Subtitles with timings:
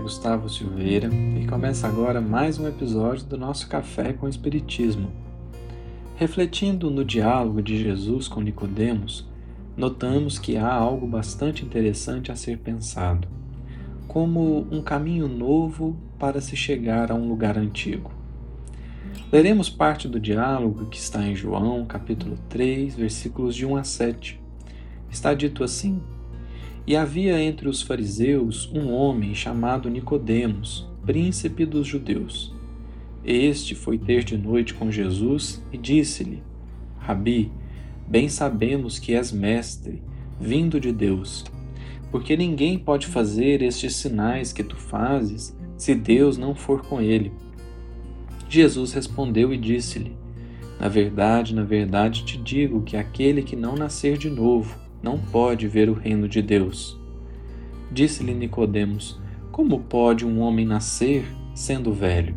[0.00, 5.10] Gustavo Silveira e começa agora mais um episódio do nosso Café com Espiritismo.
[6.14, 9.28] Refletindo no diálogo de Jesus com Nicodemos,
[9.76, 13.26] notamos que há algo bastante interessante a ser pensado,
[14.06, 18.12] como um caminho novo para se chegar a um lugar antigo.
[19.32, 24.40] Leremos parte do diálogo que está em João, capítulo 3, versículos de 1 a 7.
[25.10, 26.00] Está dito assim:
[26.86, 32.52] e havia entre os fariseus um homem chamado Nicodemos, príncipe dos judeus.
[33.24, 36.42] Este foi ter de noite com Jesus e disse-lhe:
[36.98, 37.52] Rabi,
[38.06, 40.02] bem sabemos que és mestre,
[40.40, 41.44] vindo de Deus,
[42.10, 47.32] porque ninguém pode fazer estes sinais que tu fazes se Deus não for com ele.
[48.48, 50.16] Jesus respondeu e disse-lhe:
[50.80, 55.66] Na verdade, na verdade te digo que aquele que não nascer de novo não pode
[55.66, 56.98] ver o reino de Deus.
[57.90, 62.34] Disse-lhe Nicodemos: Como pode um homem nascer sendo velho?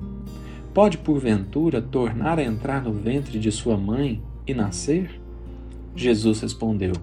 [0.74, 5.22] Pode porventura tornar a entrar no ventre de sua mãe e nascer?
[5.96, 6.94] Jesus respondeu: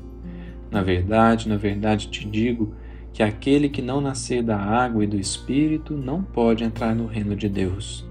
[0.71, 2.75] Na verdade, na verdade te digo
[3.13, 7.37] que aquele que não nascer da água e do espírito não pode entrar no reino
[7.37, 8.05] de Deus.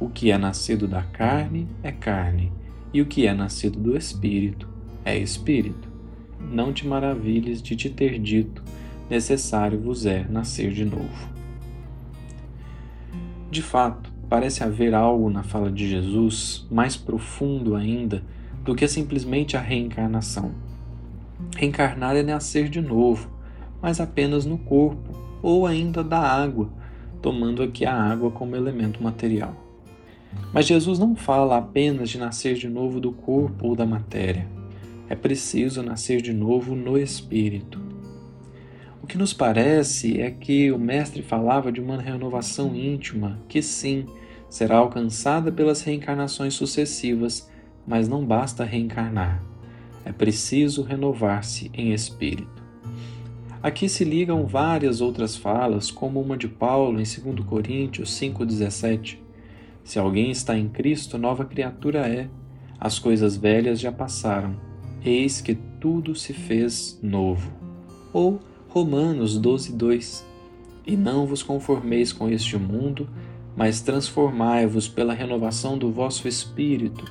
[0.00, 2.52] O que é nascido da carne é carne,
[2.92, 4.68] e o que é nascido do espírito
[5.04, 5.93] é espírito
[6.50, 8.62] não te maravilhes de te ter dito:
[9.08, 11.28] necessário vos é nascer de novo.
[13.50, 18.22] De fato, parece haver algo na fala de Jesus mais profundo ainda
[18.64, 20.52] do que simplesmente a reencarnação.
[21.56, 23.28] Reencarnar é nascer de novo,
[23.80, 26.68] mas apenas no corpo ou ainda da água,
[27.20, 29.54] tomando aqui a água como elemento material.
[30.52, 34.48] Mas Jesus não fala apenas de nascer de novo do corpo ou da matéria
[35.08, 37.80] é preciso nascer de novo no espírito.
[39.02, 44.06] O que nos parece é que o Mestre falava de uma renovação íntima que, sim,
[44.48, 47.50] será alcançada pelas reencarnações sucessivas,
[47.86, 49.42] mas não basta reencarnar.
[50.06, 52.62] É preciso renovar-se em espírito.
[53.62, 59.18] Aqui se ligam várias outras falas, como uma de Paulo em 2 Coríntios 5,17.
[59.82, 62.28] Se alguém está em Cristo, nova criatura é.
[62.80, 64.73] As coisas velhas já passaram
[65.04, 67.52] eis que tudo se fez novo.
[68.12, 70.26] Ou Romanos 12, 2.
[70.86, 73.08] E não vos conformeis com este mundo,
[73.56, 77.04] mas transformai-vos pela renovação do vosso espírito,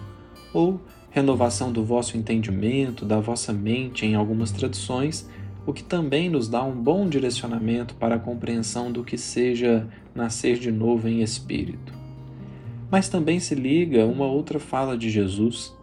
[0.53, 5.29] ou renovação do vosso entendimento, da vossa mente, em algumas traduções,
[5.65, 10.59] o que também nos dá um bom direcionamento para a compreensão do que seja nascer
[10.59, 11.93] de novo em espírito.
[12.91, 15.73] Mas também se liga uma outra fala de Jesus,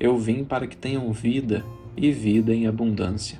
[0.00, 1.62] eu vim para que tenham vida
[1.94, 3.38] e vida em abundância.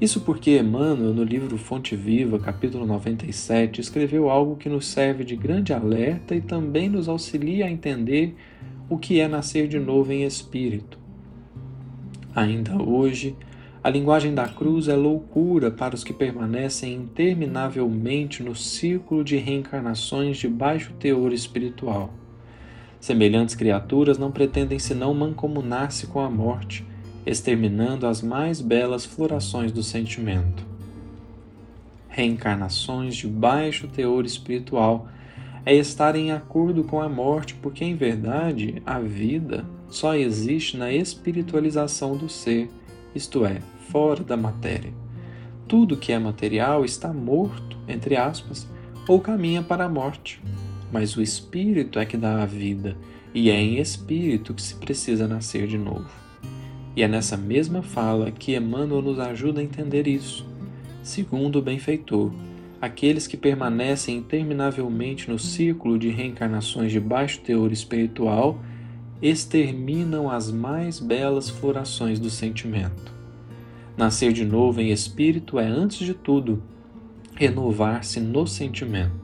[0.00, 5.36] Isso porque Emmanuel, no livro Fonte Viva, capítulo 97, escreveu algo que nos serve de
[5.36, 8.34] grande alerta e também nos auxilia a entender
[8.90, 10.98] o que é nascer de novo em espírito.
[12.34, 13.36] Ainda hoje,
[13.84, 20.36] a linguagem da cruz é loucura para os que permanecem interminavelmente no círculo de reencarnações
[20.36, 22.12] de baixo teor espiritual
[23.04, 26.86] Semelhantes criaturas não pretendem senão mancomunar-se com a morte,
[27.26, 30.64] exterminando as mais belas florações do sentimento.
[32.08, 35.06] Reencarnações de baixo teor espiritual
[35.66, 40.90] é estar em acordo com a morte, porque em verdade a vida só existe na
[40.90, 42.70] espiritualização do ser,
[43.14, 43.60] isto é,
[43.90, 44.94] fora da matéria.
[45.68, 48.66] Tudo que é material está morto, entre aspas,
[49.06, 50.40] ou caminha para a morte
[50.94, 52.96] mas o Espírito é que dá a vida,
[53.34, 56.08] e é em Espírito que se precisa nascer de novo.
[56.94, 60.46] E é nessa mesma fala que Emmanuel nos ajuda a entender isso.
[61.02, 62.30] Segundo o benfeitor,
[62.80, 68.60] aqueles que permanecem interminavelmente no círculo de reencarnações de baixo teor espiritual
[69.20, 73.12] exterminam as mais belas florações do sentimento.
[73.96, 76.62] Nascer de novo em espírito é, antes de tudo,
[77.34, 79.23] renovar-se no sentimento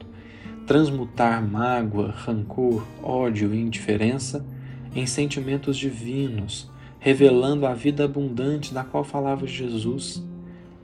[0.71, 4.45] transmutar mágoa, rancor, ódio e indiferença
[4.95, 10.23] em sentimentos divinos, revelando a vida abundante da qual falava Jesus.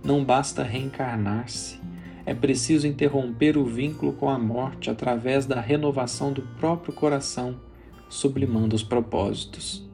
[0.03, 1.79] Não basta reencarnar-se,
[2.25, 7.55] é preciso interromper o vínculo com a morte através da renovação do próprio coração,
[8.09, 9.87] sublimando os propósitos.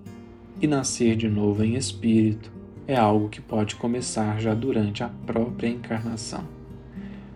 [0.60, 2.52] E nascer de novo em espírito
[2.88, 6.63] é algo que pode começar já durante a própria encarnação.